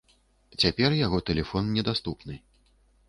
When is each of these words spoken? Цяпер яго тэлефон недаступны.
Цяпер 0.63 0.95
яго 1.05 1.19
тэлефон 1.31 1.63
недаступны. 1.77 2.41